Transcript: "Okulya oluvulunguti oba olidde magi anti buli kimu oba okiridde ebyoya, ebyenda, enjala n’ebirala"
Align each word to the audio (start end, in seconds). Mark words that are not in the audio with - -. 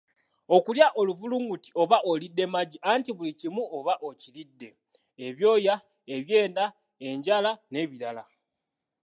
"Okulya 0.55 0.87
oluvulunguti 0.99 1.69
oba 1.81 1.97
olidde 2.11 2.43
magi 2.53 2.77
anti 2.91 3.11
buli 3.17 3.31
kimu 3.39 3.63
oba 3.77 3.93
okiridde 4.07 4.69
ebyoya, 5.27 5.75
ebyenda, 6.15 6.65
enjala 7.07 7.51
n’ebirala" 7.71 8.23